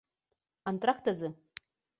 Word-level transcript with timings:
Антракт 0.71 1.13
азы? 1.13 1.33